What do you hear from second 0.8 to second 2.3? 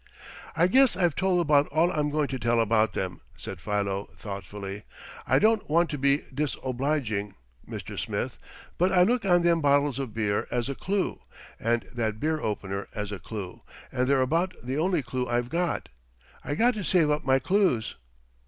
I've told about all I'm going